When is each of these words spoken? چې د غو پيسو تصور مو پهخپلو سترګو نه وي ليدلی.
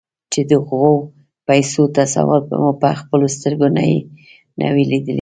چې 0.31 0.41
د 0.49 0.51
غو 0.67 0.87
پيسو 1.47 1.83
تصور 1.97 2.41
مو 2.63 2.69
پهخپلو 2.83 3.27
سترګو 3.35 3.67
نه 4.59 4.67
وي 4.73 4.83
ليدلی. 4.91 5.09